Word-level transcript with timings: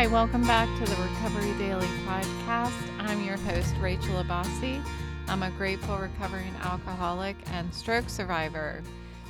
Hi, 0.00 0.06
welcome 0.06 0.40
back 0.44 0.66
to 0.78 0.84
the 0.86 1.02
Recovery 1.02 1.52
Daily 1.58 1.86
podcast. 2.06 2.72
I'm 3.00 3.22
your 3.22 3.36
host, 3.36 3.74
Rachel 3.82 4.24
Abassi. 4.24 4.82
I'm 5.28 5.42
a 5.42 5.50
grateful 5.50 5.98
recovering 5.98 6.54
alcoholic 6.62 7.36
and 7.52 7.74
stroke 7.74 8.08
survivor. 8.08 8.82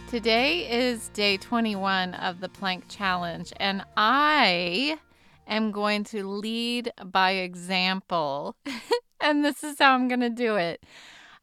Today 0.09 0.71
is 0.71 1.09
day 1.09 1.39
21 1.39 2.15
of 2.15 2.39
the 2.39 2.49
Plank 2.49 2.85
Challenge, 2.87 3.53
and 3.57 3.85
I 3.97 5.01
am 5.49 5.73
going 5.73 6.05
to 6.05 6.25
lead 6.29 6.93
by 7.05 7.33
example. 7.33 8.55
and 9.21 9.45
this 9.45 9.65
is 9.65 9.81
how 9.81 9.95
I'm 9.95 10.07
going 10.07 10.21
to 10.21 10.31
do 10.31 10.55
it. 10.55 10.87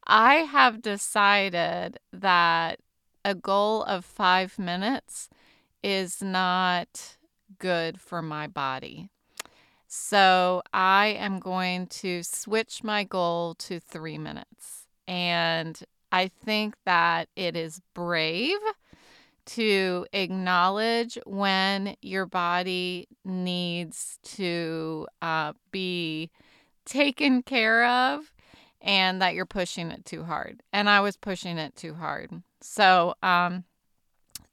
I 0.06 0.36
have 0.36 0.80
decided 0.80 1.98
that 2.14 2.80
a 3.26 3.34
goal 3.34 3.82
of 3.82 4.06
five 4.06 4.58
minutes 4.58 5.28
is 5.82 6.22
not 6.22 7.18
good 7.58 8.00
for 8.00 8.22
my 8.22 8.46
body. 8.46 9.10
So 9.88 10.62
I 10.72 11.16
am 11.18 11.40
going 11.40 11.86
to 11.86 12.22
switch 12.22 12.84
my 12.84 13.04
goal 13.04 13.54
to 13.54 13.80
three 13.80 14.18
minutes. 14.18 14.86
And 15.08 15.80
I 16.12 16.28
think 16.28 16.74
that 16.84 17.30
it 17.34 17.56
is 17.56 17.80
brave 17.94 18.58
to 19.46 20.06
acknowledge 20.12 21.18
when 21.24 21.96
your 22.02 22.26
body 22.26 23.08
needs 23.24 24.18
to 24.22 25.06
uh, 25.22 25.54
be 25.70 26.30
taken 26.84 27.42
care 27.42 27.86
of 27.86 28.30
and 28.82 29.22
that 29.22 29.34
you're 29.34 29.46
pushing 29.46 29.90
it 29.90 30.04
too 30.04 30.24
hard. 30.24 30.62
And 30.70 30.90
I 30.90 31.00
was 31.00 31.16
pushing 31.16 31.56
it 31.56 31.74
too 31.76 31.94
hard. 31.94 32.30
So 32.60 33.14
um, 33.22 33.64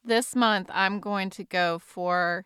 this 0.04 0.34
month, 0.34 0.70
I'm 0.74 1.02
going 1.02 1.30
to 1.32 1.44
go 1.44 1.78
for 1.80 2.46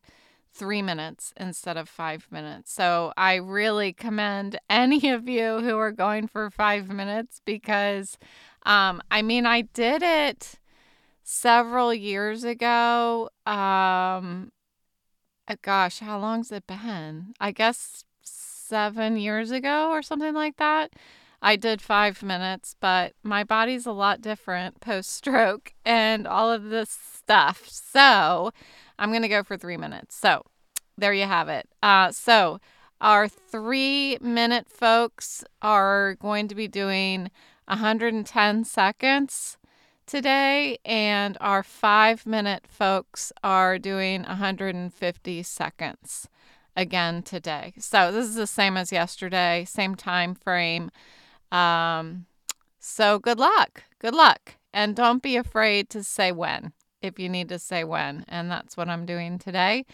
three 0.53 0.81
minutes 0.81 1.33
instead 1.38 1.78
of 1.78 1.88
five 1.88 2.28
minutes. 2.31 2.72
So 2.73 3.14
I 3.17 3.36
really 3.36 3.94
commend 3.94 4.59
any 4.69 5.09
of 5.09 5.28
you 5.28 5.59
who 5.59 5.78
are 5.78 5.91
going 5.91 6.28
for 6.28 6.50
five 6.50 6.89
minutes 6.89 7.41
because, 7.45 8.17
um, 8.66 9.02
I 9.11 9.22
mean, 9.22 9.45
I 9.45 9.61
did 9.61 10.03
it 10.03 10.59
several 11.23 11.94
years 11.94 12.44
ago. 12.44 13.30
Um, 13.45 14.52
uh, 15.47 15.56
gosh, 15.61 16.00
how 16.00 16.19
long's 16.19 16.52
it 16.52 16.67
been? 16.67 17.34
I 17.39 17.52
guess 17.52 18.03
seven 18.23 19.17
years 19.17 19.52
ago 19.52 19.89
or 19.89 20.02
something 20.02 20.34
like 20.34 20.58
that. 20.58 20.94
I 21.41 21.56
did 21.56 21.81
five 21.81 22.22
minutes, 22.22 22.75
but 22.80 23.13
my 23.23 23.44
body's 23.44 23.86
a 23.86 23.91
lot 23.91 24.22
different 24.22 24.81
post 24.81 25.11
stroke 25.11 25.73
and 25.86 26.28
all 26.28 26.52
of 26.52 26.66
this 26.66 26.89
stuff. 26.89 27.67
So 27.67 28.52
I'm 29.00 29.09
going 29.09 29.23
to 29.23 29.28
go 29.28 29.44
for 29.44 29.58
three 29.58 29.78
minutes. 29.78 30.16
So 30.16 30.44
there 30.97 31.14
you 31.14 31.23
have 31.23 31.50
it. 31.50 31.67
Uh, 31.81 32.11
so 32.11 32.59
our 33.02 33.28
three 33.28 34.17
minute 34.22 34.67
folks 34.69 35.44
are 35.61 36.16
going 36.16 36.47
to 36.50 36.56
be 36.56 36.67
doing 36.67 37.31
110 37.67 38.66
seconds 38.66 39.58
today, 40.06 40.80
and 40.83 41.38
our 41.39 41.64
five 41.64 42.25
minute 42.25 42.66
folks 42.67 43.31
are 43.44 43.78
doing 43.78 44.23
150 44.23 45.44
seconds 45.44 46.28
again 46.75 47.22
today. 47.23 47.73
So 47.78 48.11
this 48.11 48.25
is 48.25 48.36
the 48.36 48.47
same 48.47 48.75
as 48.75 48.91
yesterday, 48.91 49.66
same 49.66 49.95
time 49.95 50.36
frame. 50.36 50.91
Um, 51.52 52.25
so 52.80 53.19
good 53.19 53.39
luck. 53.39 53.84
Good 54.00 54.16
luck. 54.16 54.56
And 54.73 54.95
don't 54.95 55.22
be 55.23 55.38
afraid 55.38 55.89
to 55.91 56.03
say 56.03 56.31
when 56.31 56.73
if 57.02 57.19
you 57.19 57.30
need 57.30 57.50
to 57.50 57.59
say 57.59 57.83
when. 57.83 58.25
And 58.28 58.50
that's 58.50 58.78
what 58.78 58.89
I'm 58.89 59.05
doing 59.05 59.38
today. 59.38 59.86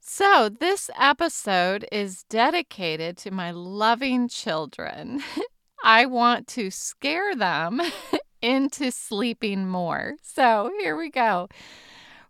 So, 0.00 0.50
this 0.50 0.90
episode 0.98 1.86
is 1.90 2.24
dedicated 2.24 3.16
to 3.18 3.30
my 3.30 3.52
loving 3.52 4.28
children. 4.28 5.22
I 5.84 6.04
want 6.04 6.46
to 6.48 6.70
scare 6.70 7.34
them 7.34 7.80
into 8.42 8.90
sleeping 8.90 9.66
more. 9.66 10.16
So, 10.22 10.70
here 10.78 10.94
we 10.94 11.10
go. 11.10 11.48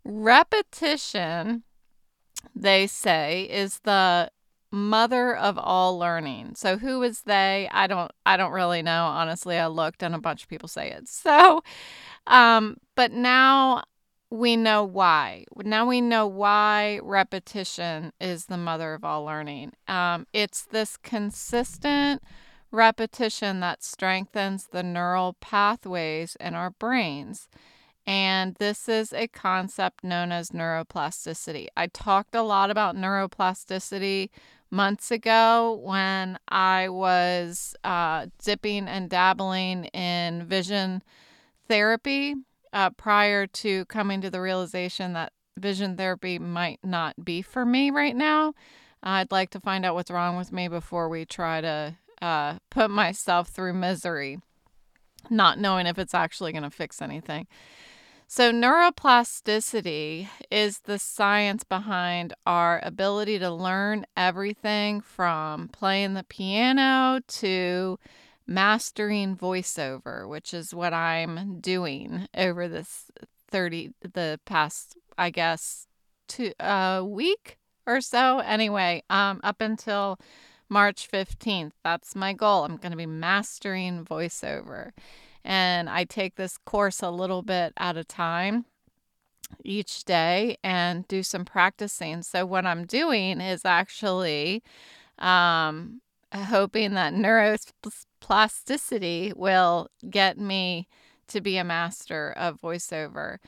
Repetition, 0.05 1.65
they 2.55 2.87
say, 2.87 3.43
is 3.51 3.81
the 3.81 4.31
mother 4.75 5.37
of 5.37 5.59
all 5.59 5.99
learning. 5.99 6.55
So 6.57 6.77
who 6.79 7.03
is 7.03 7.23
they? 7.23 7.69
I 7.73 7.87
don't 7.87 8.11
I 8.27 8.37
don't 8.37 8.53
really 8.53 8.83
know. 8.83 9.05
Honestly, 9.07 9.59
I 9.59 9.67
looked 9.69 10.03
and 10.03 10.15
a 10.15 10.19
bunch 10.19 10.43
of 10.43 10.49
people 10.49 10.69
say 10.69 10.91
it. 10.91 11.09
So 11.09 11.63
um 12.27 12.77
but 12.95 13.13
now 13.13 13.85
we 14.31 14.57
know 14.57 14.85
why. 14.85 15.45
Now 15.57 15.87
we 15.87 16.01
know 16.01 16.27
why 16.27 17.01
repetition 17.03 18.13
is 18.21 18.47
the 18.47 18.57
mother 18.57 18.95
of 18.95 19.05
all 19.05 19.25
learning. 19.25 19.73
Um, 19.87 20.27
it's 20.33 20.65
this 20.67 20.97
consistent 20.97 22.23
repetition 22.73 23.61
that 23.61 23.85
strengthens 23.85 24.67
the 24.73 24.83
neural 24.83 25.35
pathways 25.35 26.37
in 26.41 26.55
our 26.55 26.71
brains. 26.71 27.49
And 28.07 28.57
this 28.57 28.89
is 28.89 29.13
a 29.13 29.29
concept 29.29 30.05
known 30.05 30.33
as 30.33 30.51
neuroplasticity. 30.51 31.69
I 31.77 31.87
talked 31.87 32.35
a 32.35 32.43
lot 32.43 32.71
about 32.71 32.97
neuroplasticity 32.97 34.29
months 34.75 35.11
ago 35.11 35.81
when 35.83 36.39
I 36.49 36.89
was 36.89 37.75
uh, 37.85 38.27
dipping 38.43 38.89
and 38.89 39.09
dabbling 39.09 39.85
in 39.87 40.45
vision 40.47 41.03
therapy 41.69 42.35
uh, 42.73 42.91
prior 42.91 43.47
to 43.47 43.85
coming 43.87 44.21
to 44.21 44.31
the 44.31 44.41
realization 44.41 45.13
that 45.13 45.33
vision 45.57 45.97
therapy 45.97 46.39
might 46.39 46.81
not 46.83 47.25
be 47.25 47.41
for 47.41 47.65
me 47.65 47.91
right 47.91 48.17
now. 48.17 48.53
I'd 49.03 49.31
like 49.31 49.51
to 49.51 49.61
find 49.61 49.85
out 49.85 49.95
what's 49.95 50.11
wrong 50.11 50.37
with 50.37 50.53
me 50.53 50.67
before 50.67 51.09
we 51.09 51.25
try 51.25 51.61
to 51.61 51.97
uh, 52.21 52.59
put 52.71 52.91
myself 52.91 53.49
through 53.49 53.75
misery, 53.75 54.41
not 55.31 55.59
knowing 55.59 55.87
if 55.87 55.99
it's 55.99 56.15
actually 56.15 56.53
going 56.53 56.65
to 56.65 56.71
fix 56.71 57.01
anything. 57.01 57.47
So, 58.37 58.51
neuroplasticity 58.51 60.27
is 60.51 60.81
the 60.81 60.99
science 60.99 61.63
behind 61.63 62.35
our 62.45 62.81
ability 62.83 63.39
to 63.39 63.49
learn 63.49 64.07
everything 64.17 65.03
from 65.03 65.69
playing 65.69 66.15
the 66.15 66.25
piano 66.25 67.21
to 67.29 67.97
mastering 68.45 69.37
voiceover, 69.37 70.29
which 70.29 70.53
is 70.53 70.75
what 70.75 70.93
I'm 70.93 71.61
doing 71.61 72.27
over 72.37 72.67
this 72.67 73.09
30 73.53 73.93
the 74.03 74.41
past 74.45 74.97
I 75.17 75.31
guess 75.31 75.87
two 76.27 76.55
a 76.59 76.73
uh, 76.73 77.03
week 77.05 77.59
or 77.87 78.01
so 78.01 78.41
anyway, 78.41 79.05
um 79.11 79.43
up 79.45 79.61
until 79.61 80.19
March 80.69 81.09
15th. 81.09 81.71
That's 81.85 82.17
my 82.17 82.33
goal. 82.33 82.65
I'm 82.65 82.79
going 82.79 82.91
to 82.91 82.97
be 82.97 83.07
mastering 83.07 84.05
voiceover. 84.05 84.91
And 85.45 85.91
I 85.91 86.05
take 86.05 86.37
this 86.37 86.59
course 86.59 87.03
a 87.03 87.11
little 87.11 87.43
bit 87.43 87.73
at 87.77 87.97
a 87.97 88.05
time 88.05 88.67
each 89.63 90.05
day 90.05 90.57
and 90.65 91.07
do 91.09 91.23
some 91.23 91.45
practicing. 91.45 92.23
So 92.23 92.47
what 92.47 92.67
I'm 92.67 92.87
doing 92.87 93.41
is 93.41 93.65
actually 93.65 94.63
um 95.19 96.01
hoping 96.35 96.95
that 96.95 97.15
neuroplasticity 97.15 99.37
will 99.37 99.89
get 100.11 100.37
me 100.39 100.89
to 101.29 101.41
be 101.41 101.57
a 101.57 101.65
master 101.65 102.33
of 102.37 102.61
voiceover. 102.61 103.39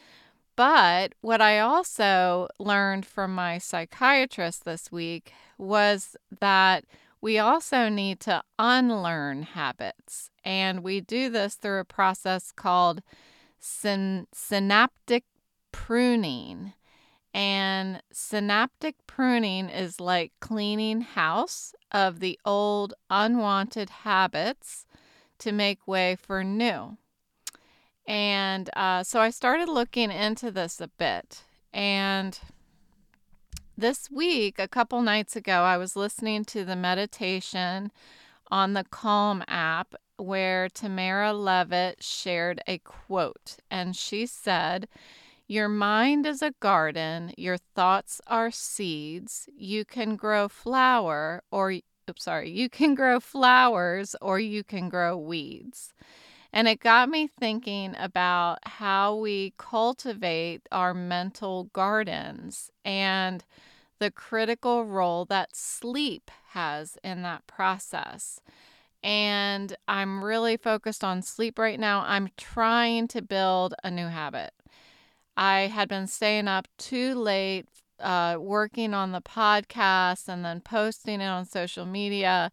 But 0.54 1.14
what 1.20 1.40
I 1.42 1.58
also 1.58 2.48
learned 2.58 3.04
from 3.04 3.34
my 3.34 3.58
psychiatrist 3.58 4.64
this 4.64 4.90
week 4.90 5.32
was 5.58 6.16
that 6.40 6.84
we 7.20 7.38
also 7.38 7.88
need 7.88 8.20
to 8.20 8.42
unlearn 8.58 9.42
habits. 9.42 10.30
And 10.44 10.82
we 10.82 11.00
do 11.00 11.28
this 11.30 11.54
through 11.54 11.80
a 11.80 11.84
process 11.84 12.52
called 12.52 13.02
syn- 13.58 14.26
synaptic 14.32 15.24
pruning. 15.72 16.72
And 17.34 18.02
synaptic 18.12 18.96
pruning 19.06 19.68
is 19.68 20.00
like 20.00 20.32
cleaning 20.40 21.02
house 21.02 21.74
of 21.92 22.20
the 22.20 22.38
old 22.44 22.94
unwanted 23.10 23.90
habits 23.90 24.86
to 25.38 25.52
make 25.52 25.86
way 25.86 26.16
for 26.16 26.42
new. 26.42 26.96
And 28.06 28.70
uh, 28.76 29.02
so 29.02 29.20
I 29.20 29.30
started 29.30 29.68
looking 29.68 30.10
into 30.10 30.50
this 30.50 30.80
a 30.80 30.88
bit. 30.88 31.42
And 31.72 32.38
this 33.76 34.10
week, 34.10 34.58
a 34.58 34.68
couple 34.68 35.02
nights 35.02 35.36
ago, 35.36 35.62
I 35.62 35.76
was 35.76 35.96
listening 35.96 36.44
to 36.46 36.64
the 36.64 36.76
meditation 36.76 37.92
on 38.50 38.72
the 38.72 38.84
Calm 38.84 39.44
app 39.48 39.94
where 40.16 40.68
Tamara 40.68 41.32
Levitt 41.32 42.02
shared 42.02 42.60
a 42.66 42.78
quote. 42.78 43.56
And 43.70 43.94
she 43.94 44.26
said, 44.26 44.88
your 45.46 45.68
mind 45.68 46.26
is 46.26 46.42
a 46.42 46.54
garden, 46.60 47.32
your 47.36 47.56
thoughts 47.56 48.20
are 48.26 48.50
seeds. 48.50 49.48
You 49.56 49.84
can 49.84 50.16
grow 50.16 50.48
flower 50.48 51.42
or 51.50 51.74
oops, 52.08 52.24
sorry, 52.24 52.50
you 52.50 52.68
can 52.68 52.94
grow 52.94 53.20
flowers 53.20 54.16
or 54.20 54.40
you 54.40 54.64
can 54.64 54.88
grow 54.88 55.16
weeds. 55.16 55.92
And 56.56 56.66
it 56.68 56.80
got 56.80 57.10
me 57.10 57.26
thinking 57.26 57.94
about 57.98 58.60
how 58.62 59.14
we 59.14 59.52
cultivate 59.58 60.62
our 60.72 60.94
mental 60.94 61.64
gardens. 61.74 62.70
And 62.82 63.44
the 63.98 64.10
critical 64.10 64.86
role 64.86 65.26
that 65.26 65.54
sleep 65.54 66.30
has 66.52 66.96
in 67.04 67.20
that 67.20 67.46
process. 67.46 68.40
And 69.04 69.76
I'm 69.86 70.24
really 70.24 70.56
focused 70.56 71.04
on 71.04 71.20
sleep 71.20 71.58
right 71.58 71.78
now. 71.78 72.02
I'm 72.06 72.30
trying 72.38 73.06
to 73.08 73.20
build 73.20 73.74
a 73.84 73.90
new 73.90 74.06
habit. 74.06 74.54
I 75.36 75.66
had 75.66 75.90
been 75.90 76.06
staying 76.06 76.48
up 76.48 76.68
too 76.78 77.16
late, 77.16 77.66
uh, 78.00 78.38
working 78.40 78.94
on 78.94 79.12
the 79.12 79.20
podcast 79.20 80.26
and 80.26 80.42
then 80.42 80.62
posting 80.62 81.20
it 81.20 81.26
on 81.26 81.44
social 81.44 81.84
media 81.84 82.50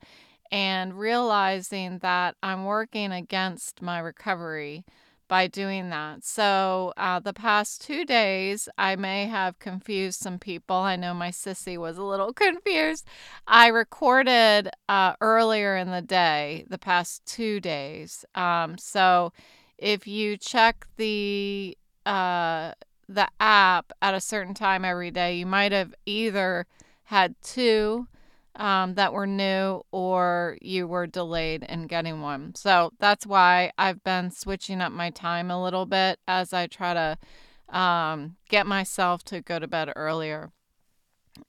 and 0.53 0.99
realizing 0.99 1.97
that 1.97 2.35
I'm 2.43 2.63
working 2.63 3.11
against 3.11 3.81
my 3.81 3.97
recovery 3.97 4.85
by 5.27 5.47
doing 5.47 5.89
that. 5.89 6.23
So, 6.23 6.93
uh, 6.95 7.19
the 7.19 7.33
past 7.33 7.81
two 7.81 8.05
days, 8.05 8.69
I 8.77 8.95
may 8.95 9.25
have 9.25 9.57
confused 9.57 10.19
some 10.19 10.37
people. 10.37 10.75
I 10.75 10.95
know 10.95 11.15
my 11.15 11.31
sissy 11.31 11.75
was 11.75 11.97
a 11.97 12.03
little 12.03 12.33
confused. 12.45 13.07
I 13.47 13.67
recorded 13.67 14.69
uh, 14.87 15.15
earlier 15.21 15.75
in 15.75 15.89
the 15.89 16.03
day, 16.03 16.65
the 16.69 16.77
past 16.77 17.25
two 17.25 17.59
days. 17.59 18.23
Um, 18.35 18.77
so, 18.77 19.33
if 19.79 20.05
you 20.05 20.37
check 20.37 20.85
the 20.97 21.75
uh, 22.05 22.73
the 23.09 23.27
app 23.39 23.91
at 24.03 24.13
a 24.13 24.21
certain 24.21 24.53
time 24.53 24.85
every 24.85 25.09
day, 25.09 25.35
you 25.35 25.47
might 25.47 25.71
have 25.71 25.95
either 26.05 26.67
had 27.05 27.33
two 27.41 28.07
um, 28.55 28.95
that 28.95 29.13
were 29.13 29.27
new 29.27 29.83
or 29.91 30.57
you 30.61 30.87
were 30.87 31.07
delayed 31.07 31.63
in 31.63 31.87
getting 31.87 32.21
one. 32.21 32.55
So 32.55 32.91
that's 32.99 33.25
why 33.25 33.71
I've 33.77 34.03
been 34.03 34.31
switching 34.31 34.81
up 34.81 34.91
my 34.91 35.09
time 35.09 35.49
a 35.49 35.61
little 35.61 35.85
bit 35.85 36.19
as 36.27 36.53
I 36.53 36.67
try 36.67 36.93
to 36.93 37.75
um, 37.77 38.35
get 38.49 38.67
myself 38.67 39.23
to 39.25 39.41
go 39.41 39.59
to 39.59 39.67
bed 39.67 39.91
earlier. 39.95 40.51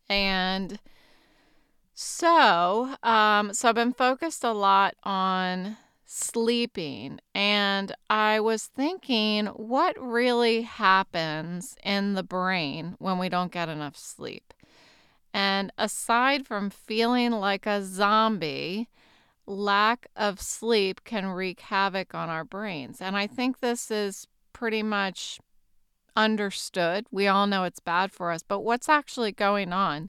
And 0.09 0.79
so, 1.93 2.97
um, 3.03 3.53
so 3.53 3.69
I've 3.69 3.75
been 3.75 3.93
focused 3.93 4.43
a 4.43 4.53
lot 4.53 4.95
on 5.05 5.77
sleeping, 6.07 7.21
and 7.35 7.93
I 8.09 8.41
was 8.41 8.67
thinking, 8.67 9.47
what 9.47 9.97
really 10.01 10.63
happens 10.63 11.77
in 11.85 12.15
the 12.15 12.23
brain 12.23 12.97
when 12.99 13.19
we 13.19 13.29
don't 13.29 13.53
get 13.53 13.69
enough 13.69 13.97
sleep? 13.97 14.55
And 15.35 15.73
aside 15.77 16.47
from 16.47 16.71
feeling 16.71 17.33
like 17.33 17.67
a 17.67 17.83
zombie, 17.83 18.89
lack 19.47 20.07
of 20.15 20.41
sleep 20.41 21.03
can 21.03 21.27
wreak 21.27 21.61
havoc 21.61 22.15
on 22.15 22.31
our 22.31 22.45
brains. 22.45 23.01
And 23.01 23.17
I 23.17 23.27
think 23.27 23.59
this 23.59 23.91
is 23.91 24.29
pretty 24.53 24.85
much 24.85 25.41
understood. 26.15 27.07
We 27.11 27.27
all 27.27 27.49
know 27.49 27.65
it's 27.65 27.81
bad 27.81 28.13
for 28.13 28.31
us, 28.31 28.45
but 28.47 28.61
what's 28.61 28.89
actually 28.89 29.33
going 29.33 29.73
on? 29.73 30.09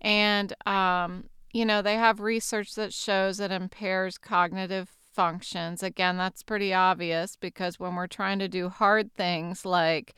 And, 0.00 0.52
um, 0.66 1.28
you 1.52 1.64
know, 1.64 1.80
they 1.80 1.94
have 1.94 2.18
research 2.18 2.74
that 2.74 2.92
shows 2.92 3.38
it 3.38 3.52
impairs 3.52 4.18
cognitive 4.18 4.90
functions. 5.14 5.84
Again, 5.84 6.16
that's 6.16 6.42
pretty 6.42 6.74
obvious 6.74 7.36
because 7.36 7.78
when 7.78 7.94
we're 7.94 8.08
trying 8.08 8.40
to 8.40 8.48
do 8.48 8.68
hard 8.68 9.14
things 9.14 9.64
like 9.64 10.16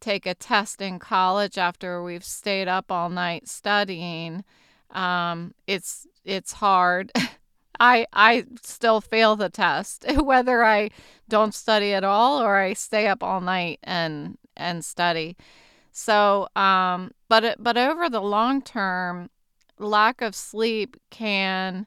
take 0.00 0.26
a 0.26 0.34
test 0.34 0.80
in 0.80 0.98
college 0.98 1.58
after 1.58 2.02
we've 2.02 2.24
stayed 2.24 2.68
up 2.68 2.90
all 2.90 3.08
night 3.08 3.48
studying. 3.48 4.44
Um, 4.90 5.54
it's 5.66 6.06
it's 6.24 6.54
hard. 6.54 7.12
I 7.80 8.06
I 8.12 8.44
still 8.62 9.00
fail 9.00 9.36
the 9.36 9.48
test 9.48 10.04
whether 10.16 10.64
I 10.64 10.90
don't 11.28 11.54
study 11.54 11.94
at 11.94 12.04
all 12.04 12.42
or 12.42 12.56
I 12.56 12.74
stay 12.74 13.06
up 13.06 13.22
all 13.22 13.40
night 13.40 13.80
and 13.82 14.36
and 14.56 14.84
study. 14.84 15.36
So, 15.92 16.48
um, 16.56 17.12
but 17.28 17.56
but 17.62 17.76
over 17.76 18.08
the 18.08 18.20
long 18.20 18.62
term, 18.62 19.30
lack 19.78 20.20
of 20.22 20.34
sleep 20.34 20.96
can 21.10 21.86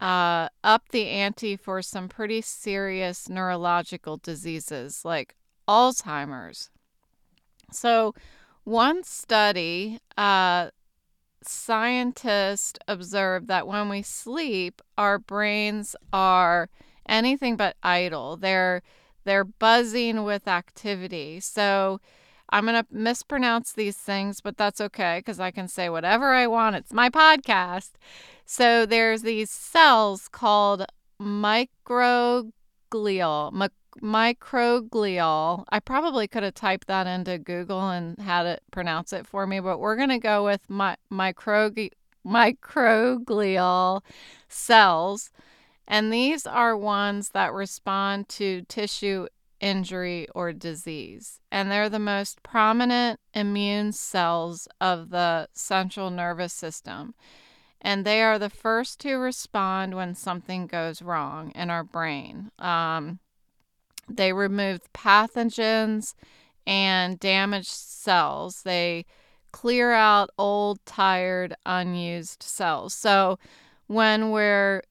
uh, 0.00 0.48
up 0.62 0.88
the 0.90 1.08
ante 1.08 1.56
for 1.56 1.82
some 1.82 2.08
pretty 2.08 2.40
serious 2.40 3.28
neurological 3.28 4.18
diseases 4.18 5.04
like 5.04 5.34
Alzheimer's, 5.66 6.70
so, 7.70 8.14
one 8.64 9.02
study, 9.02 9.98
uh, 10.16 10.70
scientists 11.42 12.78
observed 12.86 13.48
that 13.48 13.66
when 13.66 13.88
we 13.88 14.02
sleep, 14.02 14.82
our 14.96 15.18
brains 15.18 15.96
are 16.12 16.68
anything 17.08 17.56
but 17.56 17.76
idle. 17.82 18.36
They're 18.36 18.82
they're 19.24 19.44
buzzing 19.44 20.24
with 20.24 20.48
activity. 20.48 21.40
So 21.40 22.00
I'm 22.50 22.64
going 22.64 22.82
to 22.82 22.86
mispronounce 22.90 23.72
these 23.72 23.96
things, 23.96 24.40
but 24.40 24.56
that's 24.56 24.80
okay 24.80 25.18
because 25.18 25.38
I 25.38 25.50
can 25.50 25.68
say 25.68 25.90
whatever 25.90 26.32
I 26.32 26.46
want. 26.46 26.76
It's 26.76 26.94
my 26.94 27.10
podcast. 27.10 27.90
So 28.46 28.86
there's 28.86 29.20
these 29.22 29.50
cells 29.50 30.28
called 30.28 30.86
microglial, 31.20 32.52
microglial. 34.00 35.64
I 35.70 35.80
probably 35.80 36.28
could 36.28 36.42
have 36.42 36.54
typed 36.54 36.86
that 36.88 37.06
into 37.06 37.38
Google 37.38 37.90
and 37.90 38.18
had 38.18 38.46
it 38.46 38.62
pronounce 38.70 39.12
it 39.12 39.26
for 39.26 39.46
me, 39.46 39.60
but 39.60 39.78
we're 39.78 39.96
going 39.96 40.08
to 40.08 40.18
go 40.18 40.44
with 40.44 40.68
my, 40.68 40.96
micro, 41.10 41.70
microglial 42.26 44.02
cells. 44.48 45.30
And 45.86 46.12
these 46.12 46.46
are 46.46 46.76
ones 46.76 47.30
that 47.30 47.52
respond 47.52 48.28
to 48.30 48.62
tissue 48.68 49.26
injury 49.60 50.28
or 50.34 50.52
disease. 50.52 51.40
And 51.50 51.70
they're 51.70 51.88
the 51.88 51.98
most 51.98 52.42
prominent 52.42 53.20
immune 53.34 53.92
cells 53.92 54.68
of 54.80 55.10
the 55.10 55.48
central 55.52 56.10
nervous 56.10 56.52
system. 56.52 57.14
And 57.80 58.04
they 58.04 58.22
are 58.22 58.38
the 58.38 58.50
first 58.50 59.00
to 59.00 59.14
respond 59.14 59.94
when 59.94 60.14
something 60.14 60.66
goes 60.66 61.00
wrong 61.00 61.52
in 61.54 61.70
our 61.70 61.84
brain. 61.84 62.50
Um, 62.58 63.20
they 64.08 64.32
remove 64.32 64.80
pathogens 64.92 66.14
and 66.66 67.18
damaged 67.18 67.68
cells. 67.68 68.62
They 68.62 69.06
clear 69.52 69.92
out 69.92 70.30
old, 70.38 70.84
tired, 70.84 71.54
unused 71.64 72.42
cells. 72.42 72.94
So 72.94 73.38
when 73.86 74.30
we're 74.30 74.82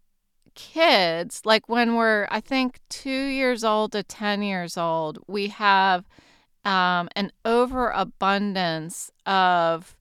kids, 0.56 1.42
like 1.46 1.70
when 1.70 1.96
we're, 1.96 2.28
I 2.32 2.42
think, 2.42 2.80
two 2.90 3.10
years 3.10 3.64
old 3.64 3.92
to 3.92 4.04
10 4.04 4.42
years 4.42 4.78
old, 4.78 5.20
we 5.28 5.48
have 5.48 6.06
um, 6.66 7.08
an 7.16 7.32
overabundance 7.46 9.12
of 9.26 9.96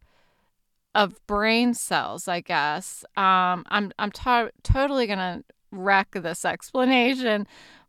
of 0.94 1.24
brain 1.26 1.74
cells, 1.74 2.26
I 2.26 2.40
guess. 2.40 3.04
Um, 3.18 3.64
I'm 3.68 3.92
I'm 3.98 4.10
to- 4.12 4.50
totally 4.62 5.06
gonna 5.06 5.44
wreck 5.70 6.12
this 6.12 6.44
explanation, 6.44 7.46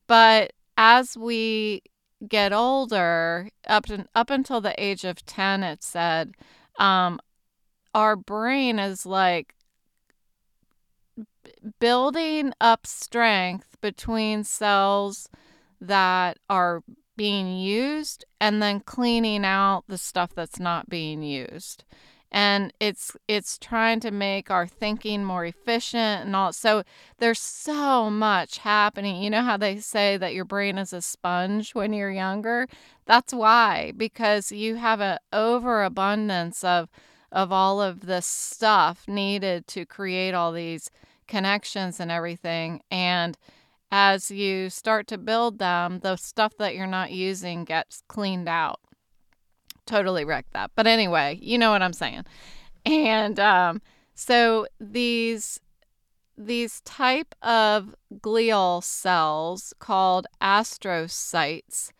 but 0.07 0.51
as 0.77 1.17
we 1.17 1.81
get 2.27 2.53
older, 2.53 3.49
up 3.67 3.87
to, 3.87 4.05
up 4.15 4.29
until 4.29 4.61
the 4.61 4.81
age 4.81 5.03
of 5.03 5.25
10, 5.25 5.63
it 5.63 5.83
said, 5.83 6.35
um, 6.79 7.19
our 7.93 8.15
brain 8.15 8.79
is 8.79 9.05
like 9.05 9.55
building 11.79 12.53
up 12.61 12.85
strength 12.85 13.77
between 13.81 14.43
cells 14.43 15.29
that 15.81 16.37
are 16.49 16.83
being 17.15 17.57
used 17.57 18.25
and 18.39 18.61
then 18.61 18.79
cleaning 18.79 19.43
out 19.43 19.83
the 19.87 19.97
stuff 19.97 20.31
that's 20.35 20.59
not 20.59 20.87
being 20.89 21.23
used 21.23 21.83
and 22.31 22.73
it's 22.79 23.15
it's 23.27 23.57
trying 23.57 23.99
to 24.01 24.11
make 24.11 24.51
our 24.51 24.67
thinking 24.67 25.23
more 25.23 25.45
efficient 25.45 26.25
and 26.25 26.35
all 26.35 26.51
so 26.51 26.83
there's 27.19 27.39
so 27.39 28.09
much 28.09 28.59
happening. 28.59 29.21
You 29.23 29.29
know 29.29 29.43
how 29.43 29.57
they 29.57 29.77
say 29.77 30.17
that 30.17 30.33
your 30.33 30.45
brain 30.45 30.77
is 30.77 30.93
a 30.93 31.01
sponge 31.01 31.73
when 31.73 31.93
you're 31.93 32.11
younger? 32.11 32.67
That's 33.05 33.33
why 33.33 33.93
because 33.95 34.51
you 34.51 34.75
have 34.75 34.99
an 35.01 35.19
overabundance 35.31 36.63
of 36.63 36.89
of 37.31 37.51
all 37.51 37.81
of 37.81 38.05
this 38.05 38.25
stuff 38.25 39.07
needed 39.07 39.67
to 39.67 39.85
create 39.85 40.33
all 40.33 40.51
these 40.51 40.89
connections 41.27 41.99
and 41.99 42.09
everything 42.09 42.81
and 42.89 43.37
as 43.91 44.31
you 44.31 44.69
start 44.69 45.07
to 45.07 45.17
build 45.17 45.59
them 45.59 45.99
the 45.99 46.15
stuff 46.15 46.53
that 46.57 46.73
you're 46.75 46.87
not 46.87 47.11
using 47.11 47.65
gets 47.65 48.01
cleaned 48.07 48.47
out 48.47 48.79
totally 49.87 50.25
wrecked 50.25 50.53
that. 50.53 50.71
But 50.75 50.87
anyway, 50.87 51.39
you 51.41 51.57
know 51.57 51.71
what 51.71 51.81
I'm 51.81 51.93
saying. 51.93 52.25
And 52.85 53.39
um, 53.39 53.81
so 54.15 54.67
these 54.79 55.59
these 56.37 56.81
type 56.81 57.33
of 57.41 57.95
glial 58.21 58.83
cells 58.83 59.73
called 59.79 60.27
astrocytes 60.39 61.91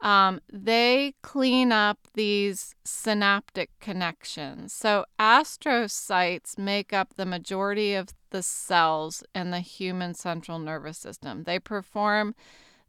um, 0.00 0.40
they 0.52 1.14
clean 1.22 1.72
up 1.72 1.98
these 2.14 2.74
synaptic 2.84 3.70
connections. 3.80 4.72
So, 4.72 5.06
astrocytes 5.18 6.58
make 6.58 6.92
up 6.92 7.14
the 7.14 7.26
majority 7.26 7.94
of 7.94 8.10
the 8.30 8.42
cells 8.42 9.24
in 9.34 9.50
the 9.50 9.60
human 9.60 10.14
central 10.14 10.58
nervous 10.58 10.98
system. 10.98 11.44
They 11.44 11.58
perform 11.58 12.34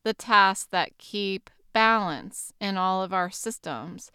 the 0.04 0.14
tasks 0.14 0.68
that 0.72 0.98
keep 0.98 1.50
balance 1.78 2.52
in 2.60 2.76
all 2.76 3.04
of 3.04 3.14
our 3.14 3.30
systems. 3.30 4.12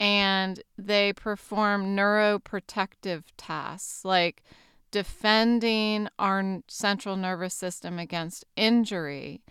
and 0.00 0.62
they 0.78 1.12
perform 1.12 1.94
neuroprotective 1.94 3.24
tasks 3.36 4.02
like 4.04 4.42
defending 4.90 6.08
our 6.18 6.60
central 6.68 7.16
nervous 7.16 7.52
system 7.52 7.98
against 7.98 8.46
injury 8.56 9.42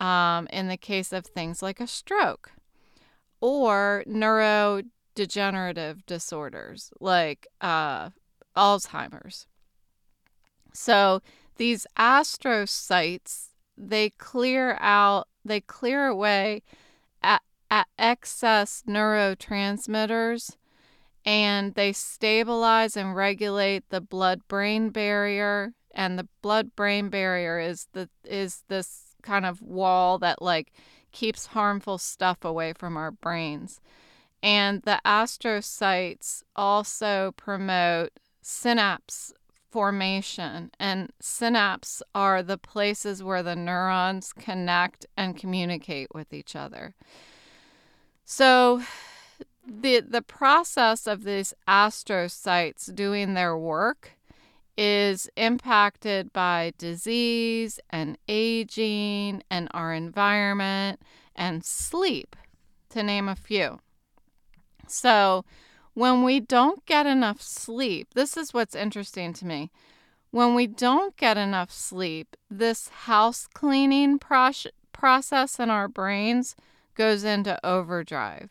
um, 0.00 0.48
in 0.50 0.68
the 0.68 0.78
case 0.78 1.12
of 1.12 1.26
things 1.26 1.62
like 1.62 1.78
a 1.78 1.86
stroke 1.86 2.52
or 3.42 4.02
neurodegenerative 4.08 6.06
disorders 6.06 6.90
like 7.00 7.46
uh, 7.60 8.08
Alzheimer's. 8.56 9.46
So 10.72 11.20
these 11.56 11.86
astrocytes, 11.98 13.50
they 13.76 14.10
clear 14.10 14.78
out, 14.80 15.28
they 15.44 15.60
clear 15.60 16.06
away 16.06 16.62
excess 17.98 18.82
neurotransmitters 18.88 20.56
and 21.24 21.74
they 21.74 21.92
stabilize 21.92 22.96
and 22.96 23.16
regulate 23.16 23.88
the 23.88 24.00
blood 24.00 24.40
brain 24.48 24.90
barrier 24.90 25.72
and 25.94 26.18
the 26.18 26.28
blood 26.42 26.74
brain 26.76 27.08
barrier 27.08 27.58
is 27.58 27.88
the 27.92 28.08
is 28.24 28.64
this 28.68 29.16
kind 29.22 29.46
of 29.46 29.62
wall 29.62 30.18
that 30.18 30.42
like 30.42 30.72
keeps 31.12 31.46
harmful 31.46 31.96
stuff 31.96 32.44
away 32.44 32.72
from 32.72 32.96
our 32.96 33.10
brains. 33.10 33.80
And 34.42 34.82
the 34.82 35.00
astrocytes 35.06 36.42
also 36.54 37.32
promote 37.36 38.10
synapse 38.42 39.32
formation 39.70 40.70
and 40.78 41.10
synapse 41.20 42.02
are 42.14 42.42
the 42.42 42.58
places 42.58 43.22
where 43.22 43.42
the 43.42 43.56
neurons 43.56 44.32
connect 44.32 45.06
and 45.16 45.36
communicate 45.36 46.08
with 46.14 46.32
each 46.34 46.54
other 46.54 46.94
so 48.24 48.82
the 49.66 50.00
the 50.00 50.22
process 50.22 51.06
of 51.06 51.24
these 51.24 51.54
astrocytes 51.66 52.94
doing 52.94 53.34
their 53.34 53.56
work 53.56 54.12
is 54.76 55.28
impacted 55.36 56.32
by 56.32 56.72
disease 56.78 57.78
and 57.90 58.18
aging 58.28 59.42
and 59.50 59.68
our 59.72 59.92
environment 59.92 61.00
and 61.36 61.64
sleep 61.64 62.36
to 62.90 63.02
name 63.02 63.28
a 63.28 63.36
few. 63.36 63.78
So, 64.86 65.44
when 65.94 66.24
we 66.24 66.40
don't 66.40 66.84
get 66.86 67.06
enough 67.06 67.40
sleep, 67.40 68.08
this 68.14 68.36
is 68.36 68.52
what's 68.52 68.74
interesting 68.74 69.32
to 69.34 69.46
me. 69.46 69.70
When 70.30 70.54
we 70.54 70.66
don't 70.66 71.16
get 71.16 71.38
enough 71.38 71.70
sleep, 71.70 72.36
this 72.50 72.88
house 72.88 73.46
cleaning 73.54 74.18
process 74.18 75.60
in 75.60 75.70
our 75.70 75.88
brains 75.88 76.56
goes 76.94 77.24
into 77.24 77.58
overdrive. 77.64 78.50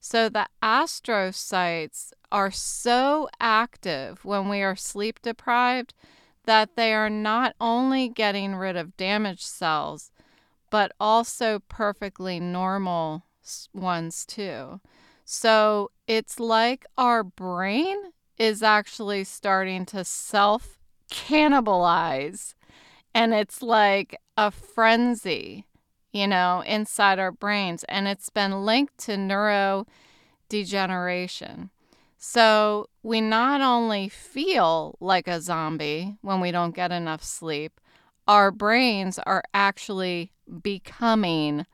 So 0.00 0.28
the 0.28 0.46
astrocytes 0.62 2.12
are 2.30 2.50
so 2.50 3.28
active 3.40 4.24
when 4.24 4.48
we 4.48 4.62
are 4.62 4.76
sleep 4.76 5.20
deprived 5.22 5.94
that 6.44 6.76
they 6.76 6.94
are 6.94 7.10
not 7.10 7.54
only 7.60 8.08
getting 8.08 8.54
rid 8.54 8.76
of 8.76 8.96
damaged 8.96 9.46
cells, 9.46 10.12
but 10.70 10.92
also 11.00 11.60
perfectly 11.68 12.38
normal 12.40 13.24
ones 13.74 14.24
too. 14.24 14.80
So 15.24 15.90
it's 16.06 16.40
like 16.40 16.86
our 16.96 17.22
brain 17.22 17.98
is 18.38 18.62
actually 18.62 19.24
starting 19.24 19.84
to 19.86 20.04
self 20.04 20.78
cannibalize. 21.10 22.54
And 23.14 23.34
it's 23.34 23.62
like 23.62 24.16
a 24.36 24.50
frenzy 24.50 25.66
you 26.18 26.26
know, 26.26 26.62
inside 26.66 27.18
our 27.18 27.32
brains. 27.32 27.84
And 27.88 28.08
it's 28.08 28.30
been 28.30 28.64
linked 28.64 28.96
to 28.98 29.12
neurodegeneration. 29.12 31.70
So 32.18 32.88
we 33.02 33.20
not 33.20 33.60
only 33.60 34.08
feel 34.08 34.96
like 35.00 35.28
a 35.28 35.40
zombie 35.40 36.16
when 36.22 36.40
we 36.40 36.50
don't 36.50 36.74
get 36.74 36.90
enough 36.90 37.22
sleep, 37.22 37.80
our 38.26 38.50
brains 38.50 39.18
are 39.20 39.44
actually 39.54 40.32
becoming 40.62 41.64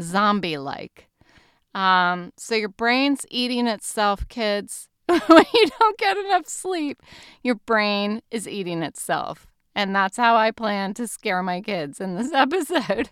zombie 0.00 0.58
like. 0.58 1.08
Um, 1.74 2.32
so 2.36 2.54
your 2.54 2.68
brain's 2.68 3.24
eating 3.30 3.66
itself, 3.66 4.28
kids. 4.28 4.88
when 5.06 5.44
you 5.54 5.66
don't 5.78 5.98
get 5.98 6.18
enough 6.18 6.46
sleep, 6.46 7.02
your 7.42 7.56
brain 7.56 8.20
is 8.30 8.46
eating 8.46 8.82
itself. 8.82 9.46
And 9.74 9.94
that's 9.94 10.16
how 10.16 10.36
I 10.36 10.50
plan 10.50 10.94
to 10.94 11.08
scare 11.08 11.42
my 11.42 11.60
kids 11.60 12.00
in 12.00 12.16
this 12.16 12.32
episode 12.34 13.10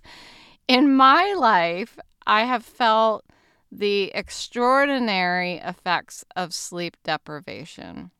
in 0.68 0.94
my 0.94 1.32
life, 1.32 1.98
I 2.26 2.44
have 2.44 2.64
felt 2.64 3.24
the 3.72 4.12
extraordinary 4.14 5.54
effects 5.54 6.24
of 6.36 6.54
sleep 6.54 6.96
deprivation, 7.02 8.10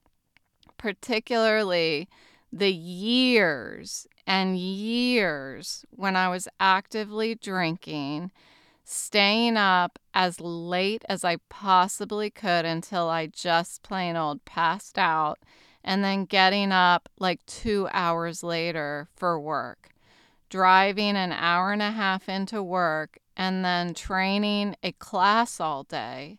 particularly 0.78 2.09
the 2.50 2.73
years 2.73 4.07
and 4.26 4.59
years 4.59 5.85
when 5.90 6.17
I 6.17 6.31
was 6.31 6.49
actively 6.59 7.35
drinking, 7.35 8.33
staying 8.85 9.59
up 9.59 9.99
as 10.14 10.40
late 10.40 11.05
as 11.09 11.25
I 11.25 11.37
possibly 11.50 12.31
could 12.31 12.64
until 12.64 13.11
I 13.11 13.26
just 13.26 13.83
plain 13.83 14.17
old 14.17 14.45
passed 14.47 14.99
out, 14.99 15.38
and 15.85 16.02
then 16.02 16.25
getting 16.25 16.73
up 16.73 17.11
like 17.19 17.45
two 17.45 17.88
hours 17.93 18.43
later 18.43 19.09
for 19.14 19.38
work 19.38 19.90
driving 20.49 21.17
an 21.17 21.33
hour 21.33 21.73
and 21.73 21.83
a 21.83 21.90
half 21.90 22.28
into 22.28 22.62
work 22.62 23.19
and 23.37 23.64
then 23.64 23.95
training 23.95 24.75
a 24.83 24.93
class 24.93 25.61
all 25.61 25.85
day 25.85 26.38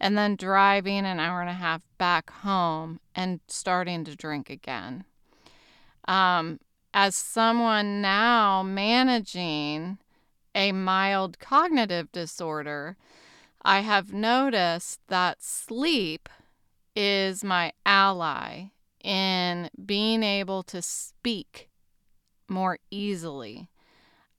and 0.00 0.18
then 0.18 0.34
driving 0.34 1.06
an 1.06 1.20
hour 1.20 1.40
and 1.40 1.50
a 1.50 1.54
half 1.54 1.82
back 1.96 2.30
home 2.30 2.98
and 3.14 3.40
starting 3.46 4.04
to 4.04 4.16
drink 4.16 4.50
again. 4.50 5.04
Um, 6.08 6.58
as 6.92 7.14
someone 7.14 8.02
now 8.02 8.62
managing 8.62 9.98
a 10.54 10.72
mild 10.72 11.38
cognitive 11.38 12.10
disorder, 12.10 12.96
I 13.62 13.80
have 13.80 14.12
noticed 14.12 15.00
that 15.06 15.42
sleep 15.42 16.28
is 16.96 17.44
my 17.44 17.72
ally 17.86 18.64
in 19.02 19.70
being 19.86 20.22
able 20.22 20.62
to 20.64 20.82
speak 20.82 21.68
more 22.52 22.78
easily. 22.90 23.68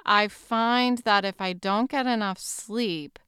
I 0.05 0.27
find 0.27 0.99
that 0.99 1.25
if 1.25 1.41
I 1.41 1.53
don't 1.53 1.89
get 1.89 2.05
enough 2.05 2.39
sleep, 2.39 3.19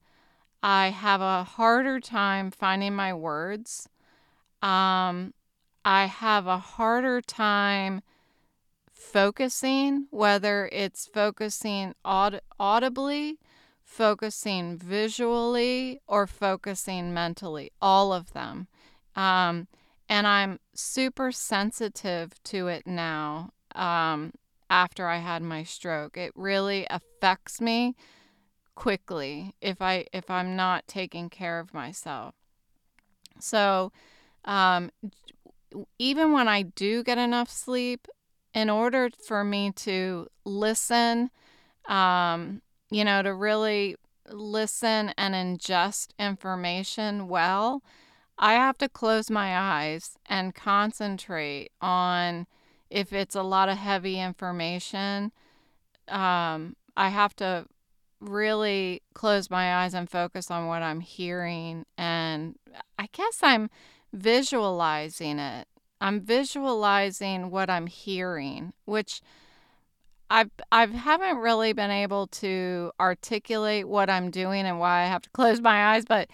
I 0.61 0.89
have 0.89 1.21
a 1.21 1.43
harder 1.43 1.99
time 1.99 2.51
finding 2.51 2.95
my 2.95 3.13
words. 3.13 3.87
Um, 4.61 5.33
I 5.83 6.05
have 6.05 6.47
a 6.47 6.57
harder 6.57 7.21
time 7.21 8.01
focusing, 8.91 10.07
whether 10.09 10.67
it's 10.71 11.07
focusing 11.07 11.93
aud- 12.03 12.41
audibly, 12.59 13.39
focusing 13.83 14.77
visually, 14.77 16.01
or 16.07 16.25
focusing 16.25 17.13
mentally, 17.13 17.71
all 17.81 18.11
of 18.11 18.33
them. 18.33 18.67
Um, 19.15 19.67
and 20.09 20.27
I'm 20.27 20.59
super 20.73 21.31
sensitive 21.31 22.31
to 22.45 22.67
it 22.67 22.87
now. 22.87 23.51
Um, 23.73 24.33
after 24.69 25.07
I 25.07 25.17
had 25.17 25.41
my 25.41 25.63
stroke. 25.63 26.17
It 26.17 26.31
really 26.35 26.87
affects 26.89 27.61
me 27.61 27.95
quickly 28.75 29.53
if 29.61 29.81
I 29.81 30.05
if 30.13 30.29
I'm 30.29 30.55
not 30.55 30.87
taking 30.87 31.29
care 31.29 31.59
of 31.59 31.73
myself. 31.73 32.35
So, 33.39 33.91
um, 34.45 34.91
even 35.99 36.31
when 36.31 36.47
I 36.47 36.63
do 36.63 37.03
get 37.03 37.17
enough 37.17 37.49
sleep, 37.49 38.07
in 38.53 38.69
order 38.69 39.09
for 39.27 39.43
me 39.43 39.71
to 39.71 40.27
listen, 40.45 41.29
um, 41.87 42.61
you 42.89 43.03
know, 43.03 43.21
to 43.21 43.33
really 43.33 43.97
listen 44.31 45.13
and 45.17 45.35
ingest 45.35 46.07
information 46.17 47.27
well, 47.27 47.83
I 48.37 48.53
have 48.53 48.77
to 48.79 48.89
close 48.89 49.29
my 49.29 49.57
eyes 49.57 50.17
and 50.25 50.55
concentrate 50.55 51.71
on 51.81 52.47
if 52.89 53.13
it's 53.13 53.35
a 53.35 53.43
lot 53.43 53.69
of 53.69 53.77
heavy 53.77 54.19
information, 54.19 55.31
um, 56.07 56.75
I 56.95 57.09
have 57.09 57.35
to 57.37 57.65
really 58.19 59.01
close 59.13 59.49
my 59.49 59.83
eyes 59.83 59.93
and 59.93 60.09
focus 60.09 60.49
on 60.49 60.67
what 60.67 60.81
I'm 60.81 60.99
hearing. 60.99 61.85
And 61.97 62.55
I 62.97 63.09
guess 63.11 63.39
I'm 63.41 63.69
visualizing 64.13 65.39
it. 65.39 65.67
I'm 66.01 66.21
visualizing 66.21 67.51
what 67.51 67.69
I'm 67.69 67.87
hearing, 67.87 68.73
which 68.85 69.21
I've 70.29 70.51
I've 70.71 70.91
haven't 70.91 71.37
really 71.37 71.73
been 71.73 71.91
able 71.91 72.27
to 72.27 72.91
articulate 72.99 73.87
what 73.87 74.09
I'm 74.09 74.31
doing 74.31 74.65
and 74.65 74.79
why 74.79 75.03
I 75.03 75.05
have 75.05 75.21
to 75.23 75.29
close 75.33 75.61
my 75.61 75.93
eyes. 75.93 76.05
But 76.05 76.29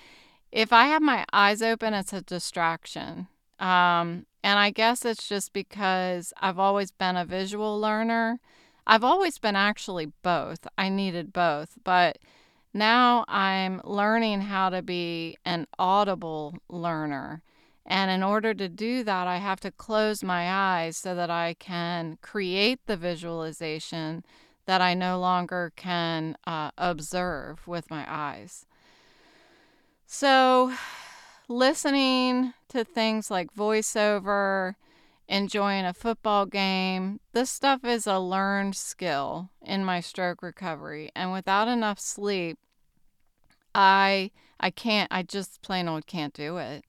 if 0.51 0.73
I 0.73 0.85
have 0.85 1.01
my 1.01 1.25
eyes 1.31 1.61
open, 1.61 1.93
it's 1.93 2.13
a 2.13 2.21
distraction. 2.21 3.27
Um, 3.59 4.25
and 4.43 4.59
I 4.59 4.71
guess 4.71 5.05
it's 5.05 5.27
just 5.27 5.53
because 5.53 6.33
I've 6.41 6.59
always 6.59 6.91
been 6.91 7.15
a 7.17 7.25
visual 7.25 7.79
learner. 7.79 8.39
I've 8.87 9.03
always 9.03 9.37
been 9.37 9.55
actually 9.55 10.07
both. 10.23 10.67
I 10.77 10.89
needed 10.89 11.31
both. 11.33 11.77
But 11.83 12.17
Now 12.73 13.25
I'm 13.27 13.81
learning 13.83 14.41
how 14.41 14.69
to 14.69 14.81
be 14.81 15.37
an 15.45 15.67
audible 15.77 16.55
learner. 16.69 17.41
And 17.85 18.09
in 18.11 18.23
order 18.23 18.53
to 18.53 18.69
do 18.69 19.03
that, 19.03 19.27
I 19.27 19.37
have 19.37 19.59
to 19.61 19.71
close 19.71 20.23
my 20.23 20.49
eyes 20.49 20.95
so 20.97 21.15
that 21.15 21.29
I 21.29 21.55
can 21.59 22.17
create 22.21 22.79
the 22.85 22.95
visualization 22.95 24.23
that 24.65 24.81
I 24.81 24.93
no 24.93 25.19
longer 25.19 25.73
can 25.75 26.37
uh, 26.47 26.71
observe 26.77 27.67
with 27.67 27.89
my 27.89 28.05
eyes. 28.07 28.65
So, 30.05 30.73
listening 31.51 32.53
to 32.69 32.83
things 32.83 33.29
like 33.29 33.53
voiceover, 33.53 34.75
enjoying 35.27 35.85
a 35.85 35.93
football 35.93 36.45
game, 36.45 37.19
this 37.33 37.49
stuff 37.49 37.83
is 37.83 38.07
a 38.07 38.19
learned 38.19 38.75
skill 38.75 39.49
in 39.61 39.85
my 39.85 39.99
stroke 39.99 40.41
recovery. 40.41 41.11
And 41.15 41.31
without 41.31 41.67
enough 41.67 41.99
sleep, 41.99 42.57
I 43.75 44.31
I 44.59 44.69
can't 44.69 45.11
I 45.11 45.23
just 45.23 45.61
plain 45.61 45.87
old 45.87 46.07
can't 46.07 46.33
do 46.33 46.57
it. 46.57 46.85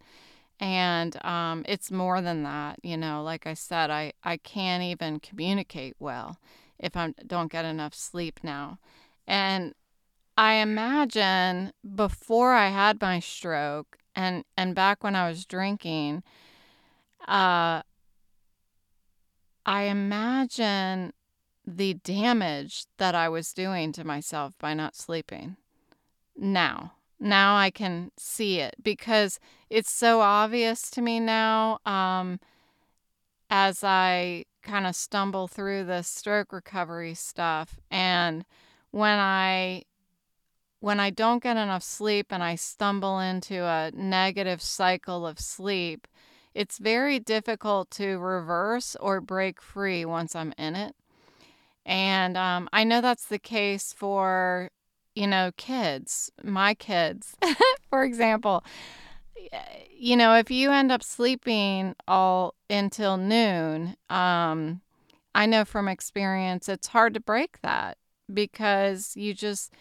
And 0.59 1.23
um, 1.25 1.65
it's 1.67 1.91
more 1.91 2.21
than 2.21 2.45
that, 2.45 2.79
you 2.83 2.97
know. 2.97 3.23
Like 3.23 3.47
I 3.47 3.55
said, 3.55 3.91
I 3.91 4.13
I 4.25 4.37
can't 4.37 4.83
even 4.83 5.21
communicate 5.21 5.97
well 5.99 6.39
if 6.79 6.97
I 6.97 7.15
don't 7.27 7.51
get 7.51 7.65
enough 7.65 7.95
sleep 7.95 8.41
now. 8.43 8.79
And 9.27 9.75
I 10.37 10.55
imagine 10.55 11.73
before 11.95 12.53
I 12.55 12.69
had 12.69 13.01
my 13.01 13.21
stroke 13.21 13.99
and 14.15 14.45
and 14.57 14.75
back 14.75 15.03
when 15.03 15.15
I 15.15 15.29
was 15.29 15.45
drinking, 15.45 16.23
uh, 17.27 17.83
I 19.65 19.83
imagine 19.85 21.13
the 21.67 21.95
damage 21.95 22.87
that 22.99 23.15
I 23.15 23.29
was 23.29 23.53
doing 23.53 23.93
to 23.93 24.05
myself 24.05 24.55
by 24.59 24.75
not 24.75 24.97
sleeping. 24.97 25.57
Now, 26.37 26.95
now 27.21 27.57
I 27.57 27.71
can 27.71 28.11
see 28.19 28.59
it 28.59 28.75
because 28.83 29.39
it's 29.71 29.93
so 29.93 30.21
obvious 30.21 30.91
to 30.91 31.03
me 31.03 31.21
now. 31.21 31.79
Um, 31.87 32.41
as 33.53 33.85
I 33.85 34.47
kind 34.63 34.87
of 34.87 34.97
stumble 34.97 35.47
through 35.47 35.85
the 35.85 36.03
stroke 36.03 36.55
recovery 36.55 37.13
stuff 37.13 37.79
and 37.91 38.47
when 38.93 39.19
I 39.19 39.83
when 40.83 41.01
I 41.01 41.11
don't 41.11 41.43
get 41.43 41.57
enough 41.57 41.83
sleep 41.83 42.27
and 42.31 42.43
I 42.43 42.57
stumble 42.57 43.19
into 43.19 43.65
a 43.65 43.91
negative 43.95 44.61
cycle 44.61 45.27
of 45.27 45.41
sleep, 45.41 46.07
it's 46.55 46.79
very 46.79 47.19
difficult 47.19 47.91
to 47.93 48.19
reverse 48.19 48.97
or 49.01 49.21
break 49.21 49.63
free 49.63 50.05
once 50.05 50.37
I'm 50.37 50.53
in 50.59 50.77
it. 50.77 50.95
And 51.87 52.37
um, 52.37 52.69
I 52.73 52.85
know 52.85 53.01
that's 53.01 53.27
the 53.27 53.39
case 53.39 53.93
for, 53.93 54.71
you 55.15 55.27
know, 55.27 55.53
kids, 55.57 56.31
my 56.43 56.75
kids, 56.75 57.37
for 57.91 58.05
example 58.05 58.65
you 59.91 60.17
know, 60.17 60.35
if 60.35 60.51
you 60.51 60.71
end 60.71 60.91
up 60.91 61.03
sleeping 61.03 61.95
all 62.09 62.55
until 62.69 63.17
noon, 63.17 63.97
um, 64.11 64.81
I 65.35 65.47
know 65.47 65.65
from 65.65 65.89
experience 65.89 66.69
it's 66.69 66.89
hard 66.89 67.15
to 67.15 67.21
break 67.21 67.61
that 67.63 67.99
because 68.33 69.17
you 69.17 69.35
just, 69.35 69.73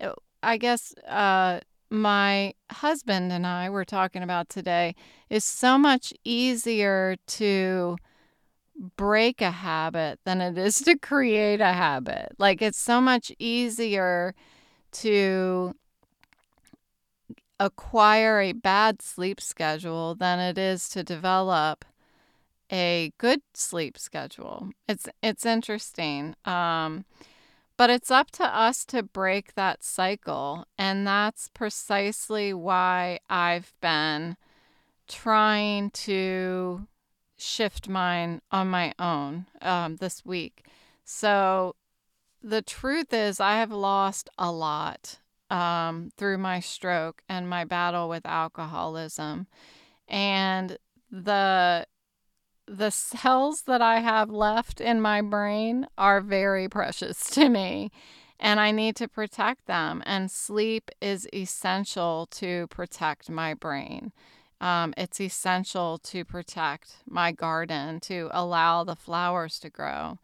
uh, 0.00 0.12
I 0.42 0.56
guess, 0.56 0.94
uh, 1.06 1.60
my 1.90 2.54
husband 2.70 3.32
and 3.32 3.46
I 3.46 3.70
were 3.70 3.84
talking 3.84 4.22
about 4.22 4.48
today 4.48 4.94
is 5.30 5.44
so 5.44 5.78
much 5.78 6.12
easier 6.24 7.16
to 7.26 7.96
break 8.96 9.40
a 9.40 9.50
habit 9.50 10.20
than 10.24 10.40
it 10.40 10.56
is 10.58 10.76
to 10.80 10.96
create 10.98 11.60
a 11.60 11.72
habit. 11.72 12.32
Like 12.38 12.62
it's 12.62 12.78
so 12.78 13.00
much 13.00 13.32
easier 13.38 14.34
to 14.92 15.74
acquire 17.60 18.40
a 18.40 18.52
bad 18.52 19.02
sleep 19.02 19.40
schedule 19.40 20.14
than 20.14 20.38
it 20.38 20.58
is 20.58 20.88
to 20.90 21.02
develop 21.02 21.84
a 22.70 23.12
good 23.18 23.40
sleep 23.54 23.98
schedule. 23.98 24.70
It's 24.88 25.08
it's 25.22 25.46
interesting. 25.46 26.34
Um, 26.44 27.04
but 27.78 27.88
it's 27.88 28.10
up 28.10 28.30
to 28.32 28.44
us 28.44 28.84
to 28.86 29.02
break 29.02 29.54
that 29.54 29.82
cycle, 29.82 30.66
and 30.76 31.06
that's 31.06 31.48
precisely 31.48 32.52
why 32.52 33.20
I've 33.30 33.72
been 33.80 34.36
trying 35.06 35.90
to 35.90 36.88
shift 37.36 37.88
mine 37.88 38.42
on 38.50 38.68
my 38.68 38.92
own 38.98 39.46
um, 39.62 39.96
this 39.96 40.24
week. 40.26 40.66
So 41.04 41.76
the 42.42 42.62
truth 42.62 43.12
is, 43.12 43.38
I 43.38 43.58
have 43.58 43.70
lost 43.70 44.28
a 44.36 44.50
lot 44.50 45.20
um, 45.48 46.10
through 46.16 46.38
my 46.38 46.58
stroke 46.58 47.22
and 47.28 47.48
my 47.48 47.64
battle 47.64 48.08
with 48.08 48.26
alcoholism. 48.26 49.46
And 50.08 50.78
the 51.10 51.86
the 52.68 52.90
cells 52.90 53.62
that 53.62 53.80
I 53.80 54.00
have 54.00 54.30
left 54.30 54.80
in 54.80 55.00
my 55.00 55.22
brain 55.22 55.86
are 55.96 56.20
very 56.20 56.68
precious 56.68 57.30
to 57.30 57.48
me 57.48 57.90
and 58.40 58.60
I 58.60 58.70
need 58.70 58.94
to 58.96 59.08
protect 59.08 59.66
them. 59.66 60.02
And 60.06 60.30
sleep 60.30 60.90
is 61.00 61.28
essential 61.32 62.26
to 62.32 62.66
protect 62.68 63.28
my 63.28 63.54
brain. 63.54 64.12
Um, 64.60 64.94
it's 64.96 65.20
essential 65.20 65.98
to 65.98 66.24
protect 66.24 66.96
my 67.08 67.32
garden, 67.32 68.00
to 68.00 68.28
allow 68.32 68.84
the 68.84 68.96
flowers 68.96 69.58
to 69.60 69.70
grow. 69.70 70.18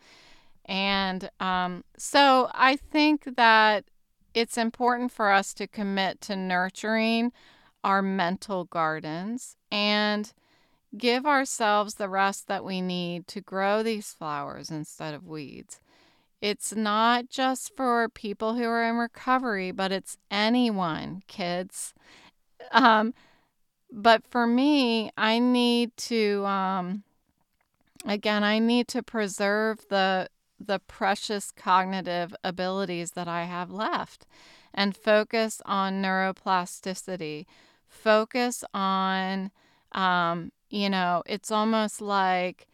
And 0.65 1.31
um, 1.41 1.85
so 1.97 2.51
I 2.53 2.77
think 2.77 3.37
that 3.37 3.85
it's 4.33 4.59
important 4.59 5.13
for 5.13 5.31
us 5.31 5.55
to 5.55 5.67
commit 5.67 6.21
to 6.23 6.37
nurturing 6.37 7.33
our 7.85 8.03
mental 8.03 8.65
gardens 8.65 9.57
and 9.71 10.33
give 10.97 11.27
ourselves 11.27 11.95
the 11.95 12.09
rest 12.09 12.47
that 12.49 12.65
we 12.65 12.81
need 12.81 13.27
to 13.29 13.41
grow 13.41 13.83
these 13.83 14.13
flowers 14.13 14.71
instead 14.71 15.15
of 15.15 15.27
weeds. 15.27 15.81
It's 16.41 16.75
not 16.75 17.31
just 17.31 17.75
for 17.75 18.09
people 18.09 18.55
who 18.55 18.65
are 18.65 18.85
in 18.85 18.97
recovery, 18.97 19.71
but 19.71 19.91
it's 19.93 20.19
anyone, 20.31 21.23
kids. 21.27 21.95
Um, 22.71 23.15
but 23.91 24.27
for 24.27 24.47
me, 24.47 25.11
I 25.17 25.39
need 25.39 25.97
to, 25.97 26.45
um, 26.45 27.05
again, 28.05 28.45
I 28.45 28.59
need 28.59 28.89
to 28.89 29.03
preserve 29.03 29.87
the 29.89 30.29
the 30.61 30.79
precious 30.79 31.51
cognitive 31.51 32.35
abilities 32.43 33.13
that 33.13 33.29
I 33.29 33.45
have 33.45 33.71
left 33.71 34.27
and 34.73 34.97
focus 34.97 35.61
on 35.67 36.03
neuroplasticity. 36.03 37.47
Focus 37.87 38.65
on, 38.73 39.51
um, 39.93 40.53
you 40.75 40.91
know, 40.91 41.23
it's 41.25 41.53
almost 41.53 42.01
like, 42.01 42.67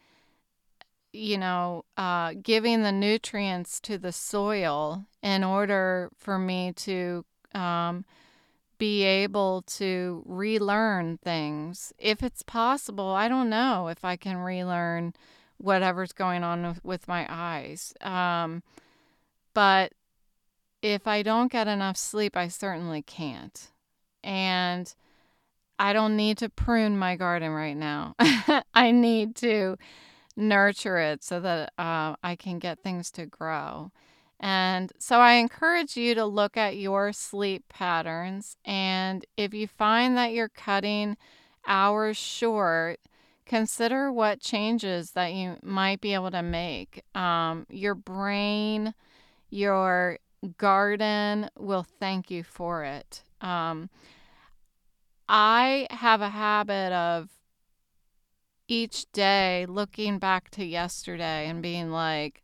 you 1.13 1.37
know, 1.37 1.85
uh, 1.97 2.33
giving 2.41 2.81
the 2.81 2.91
nutrients 2.91 3.79
to 3.81 3.99
the 3.99 4.11
soil 4.11 5.05
in 5.21 5.43
order 5.43 6.09
for 6.17 6.39
me 6.39 6.73
to 6.77 7.23
um, 7.53 8.03
be 8.79 9.03
able 9.03 9.61
to 9.67 10.23
relearn 10.25 11.19
things. 11.19 11.93
If 11.99 12.23
it's 12.23 12.41
possible, 12.41 13.09
I 13.09 13.27
don't 13.27 13.51
know 13.51 13.87
if 13.87 14.03
I 14.03 14.15
can 14.15 14.37
relearn 14.37 15.13
whatever's 15.59 16.11
going 16.11 16.43
on 16.43 16.79
with, 16.81 17.07
my 17.07 17.27
eyes. 17.29 17.93
Um, 18.01 18.63
but 19.53 19.91
if 20.81 21.05
I 21.05 21.21
don't 21.21 21.51
get 21.51 21.67
enough 21.67 21.97
sleep, 21.97 22.35
I 22.35 22.47
certainly 22.47 23.03
can't. 23.03 23.69
And 24.23 24.91
I 25.81 25.93
don't 25.93 26.15
need 26.15 26.37
to 26.37 26.49
prune 26.49 26.95
my 26.99 27.15
garden 27.15 27.49
right 27.49 27.75
now. 27.75 28.13
I 28.75 28.91
need 28.91 29.35
to 29.37 29.77
nurture 30.37 30.99
it 30.99 31.23
so 31.23 31.39
that 31.39 31.73
uh, 31.75 32.15
I 32.23 32.35
can 32.35 32.59
get 32.59 32.83
things 32.83 33.09
to 33.13 33.25
grow. 33.25 33.91
And 34.39 34.93
so 34.99 35.19
I 35.19 35.33
encourage 35.33 35.97
you 35.97 36.13
to 36.13 36.23
look 36.23 36.55
at 36.55 36.77
your 36.77 37.11
sleep 37.13 37.63
patterns. 37.67 38.57
And 38.63 39.25
if 39.37 39.55
you 39.55 39.67
find 39.67 40.15
that 40.17 40.33
you're 40.33 40.49
cutting 40.49 41.17
hours 41.65 42.15
short, 42.15 42.99
consider 43.47 44.11
what 44.11 44.39
changes 44.39 45.13
that 45.13 45.33
you 45.33 45.57
might 45.63 45.99
be 45.99 46.13
able 46.13 46.29
to 46.29 46.43
make. 46.43 47.01
Um, 47.15 47.65
your 47.71 47.95
brain, 47.95 48.93
your 49.49 50.19
garden 50.59 51.49
will 51.57 51.87
thank 51.99 52.29
you 52.29 52.43
for 52.43 52.83
it. 52.83 53.23
Um, 53.41 53.89
I 55.33 55.87
have 55.91 56.19
a 56.19 56.27
habit 56.27 56.91
of 56.91 57.29
each 58.67 59.09
day 59.13 59.65
looking 59.65 60.19
back 60.19 60.49
to 60.51 60.65
yesterday 60.65 61.47
and 61.47 61.61
being 61.61 61.89
like, 61.89 62.43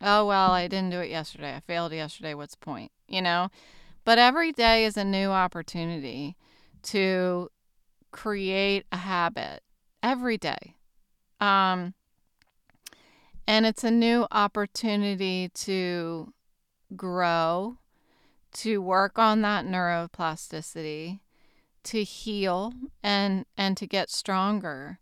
oh, 0.00 0.26
well, 0.26 0.52
I 0.52 0.68
didn't 0.68 0.90
do 0.90 1.00
it 1.00 1.10
yesterday. 1.10 1.56
I 1.56 1.60
failed 1.60 1.92
yesterday. 1.92 2.34
What's 2.34 2.54
the 2.54 2.64
point? 2.64 2.92
You 3.08 3.20
know? 3.20 3.48
But 4.04 4.20
every 4.20 4.52
day 4.52 4.84
is 4.84 4.96
a 4.96 5.02
new 5.02 5.30
opportunity 5.30 6.36
to 6.84 7.50
create 8.12 8.86
a 8.92 8.98
habit 8.98 9.64
every 10.00 10.38
day. 10.38 10.76
Um, 11.40 11.94
and 13.44 13.66
it's 13.66 13.82
a 13.82 13.90
new 13.90 14.28
opportunity 14.30 15.48
to 15.48 16.32
grow, 16.94 17.78
to 18.52 18.80
work 18.80 19.18
on 19.18 19.42
that 19.42 19.64
neuroplasticity, 19.66 21.18
to 21.84 22.02
heal 22.04 22.72
and 23.02 23.46
and 23.56 23.76
to 23.76 23.86
get 23.86 24.10
stronger. 24.10 24.98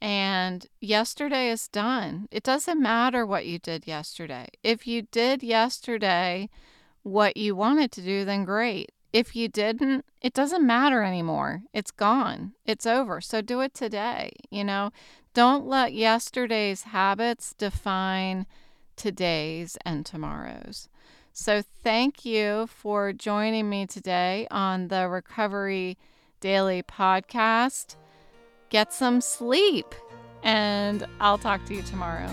And 0.00 0.66
yesterday 0.80 1.50
is 1.50 1.68
done. 1.68 2.26
It 2.30 2.42
doesn't 2.42 2.80
matter 2.80 3.26
what 3.26 3.46
you 3.46 3.58
did 3.58 3.86
yesterday. 3.86 4.48
If 4.62 4.86
you 4.86 5.02
did 5.02 5.42
yesterday 5.42 6.48
what 7.02 7.36
you 7.36 7.54
wanted 7.54 7.92
to 7.92 8.02
do, 8.02 8.24
then 8.24 8.44
great. 8.44 8.92
If 9.12 9.34
you 9.34 9.48
didn't, 9.48 10.04
it 10.22 10.32
doesn't 10.32 10.66
matter 10.66 11.02
anymore. 11.02 11.62
It's 11.74 11.90
gone. 11.90 12.52
It's 12.64 12.86
over. 12.86 13.20
So 13.20 13.40
do 13.40 13.60
it 13.60 13.74
today. 13.74 14.30
You 14.50 14.64
know, 14.64 14.90
don't 15.34 15.66
let 15.66 15.92
yesterday's 15.92 16.84
habits 16.84 17.54
define 17.58 18.46
today's 18.96 19.76
and 19.84 20.04
tomorrow's. 20.04 20.89
So, 21.40 21.62
thank 21.62 22.26
you 22.26 22.66
for 22.66 23.14
joining 23.14 23.70
me 23.70 23.86
today 23.86 24.46
on 24.50 24.88
the 24.88 25.08
Recovery 25.08 25.96
Daily 26.40 26.82
podcast. 26.82 27.96
Get 28.68 28.92
some 28.92 29.22
sleep, 29.22 29.94
and 30.42 31.06
I'll 31.18 31.38
talk 31.38 31.64
to 31.64 31.74
you 31.74 31.80
tomorrow. 31.80 32.28